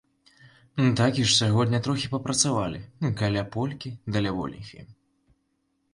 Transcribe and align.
Такі 0.99 1.25
ж 1.31 1.35
сягоння 1.41 1.81
трохі 1.89 2.09
папрацавалі 2.15 2.81
каля 3.19 3.47
полькі 3.57 3.95
да 4.17 4.29
лявоніхі. 4.29 4.79